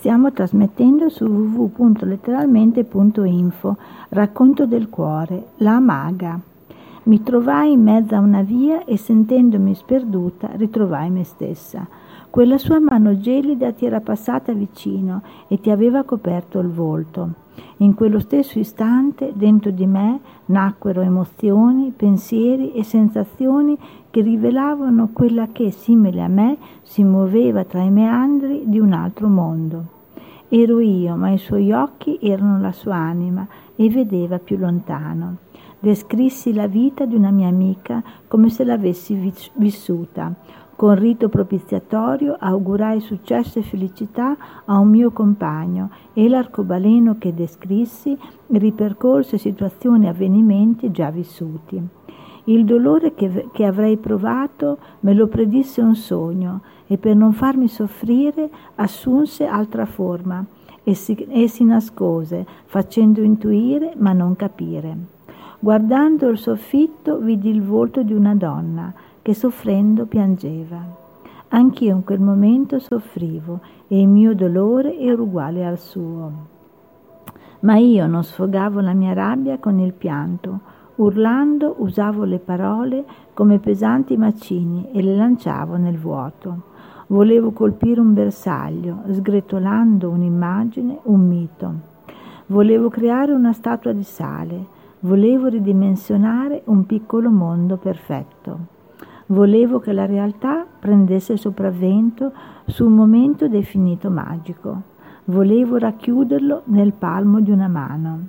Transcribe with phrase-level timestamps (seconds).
[0.00, 3.76] Stiamo trasmettendo su www.letteralmente.info.
[4.08, 6.40] Racconto del cuore, la maga.
[7.02, 11.86] Mi trovai in mezzo a una via e sentendomi sperduta ritrovai me stessa.
[12.30, 17.30] Quella sua mano gelida ti era passata vicino e ti aveva coperto il volto.
[17.78, 23.76] In quello stesso istante dentro di me nacquero emozioni, pensieri e sensazioni
[24.10, 29.26] che rivelavano quella che, simile a me, si muoveva tra i meandri di un altro
[29.26, 29.84] mondo.
[30.48, 35.38] Ero io, ma i suoi occhi erano la sua anima e vedeva più lontano.
[35.80, 40.32] Descrissi la vita di una mia amica come se l'avessi vissuta.
[40.80, 44.34] Con rito propiziatorio augurai successo e felicità
[44.64, 48.16] a un mio compagno e l'arcobaleno che descrissi
[48.46, 51.78] ripercorse situazioni e avvenimenti già vissuti.
[52.44, 57.68] Il dolore che, che, avrei provato me lo predisse un sogno e per non farmi
[57.68, 60.42] soffrire assunse altra forma
[60.82, 64.96] e si, e si nascose, facendo intuire ma non capire.
[65.58, 68.90] Guardando il soffitto vidi il volto di una donna
[69.22, 70.82] che soffrendo piangeva.
[71.48, 76.32] Anch'io in quel momento soffrivo e il mio dolore era uguale al suo.
[77.60, 80.60] Ma io non sfogavo la mia rabbia con il pianto,
[80.96, 83.04] urlando usavo le parole
[83.34, 86.68] come pesanti macini e le lanciavo nel vuoto.
[87.08, 91.74] Volevo colpire un bersaglio, sgretolando un'immagine, un mito.
[92.46, 94.64] Volevo creare una statua di sale,
[95.00, 98.78] volevo ridimensionare un piccolo mondo perfetto.
[99.30, 102.32] Volevo che la realtà prendesse sopravvento
[102.66, 104.82] su un momento definito magico.
[105.26, 108.26] Volevo racchiuderlo nel palmo di una mano.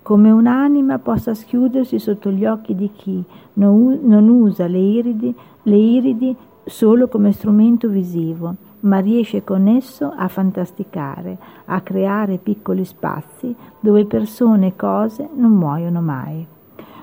[0.00, 3.22] Come un'anima possa schiudersi sotto gli occhi di chi
[3.54, 10.28] non usa le iridi, le iridi solo come strumento visivo, ma riesce con esso a
[10.28, 16.46] fantasticare, a creare piccoli spazi dove persone e cose non muoiono mai.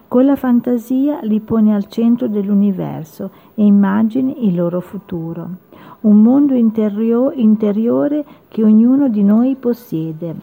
[0.07, 5.49] Con la fantasia li pone al centro dell'universo e immagini il loro futuro,
[6.01, 10.35] un mondo interio- interiore che ognuno di noi possiede.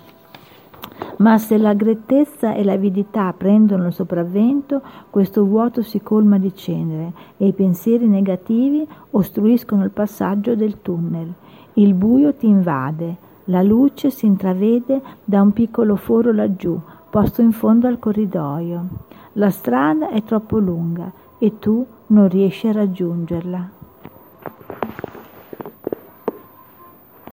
[1.19, 7.12] Ma se la grettezza e l'avidità prendono il sopravvento, questo vuoto si colma di cenere
[7.36, 11.32] e i pensieri negativi ostruiscono il passaggio del tunnel.
[11.75, 16.78] Il buio ti invade, la luce si intravede da un piccolo foro laggiù,
[17.12, 18.86] posto in fondo al corridoio.
[19.34, 23.81] La strada è troppo lunga e tu non riesci a raggiungerla.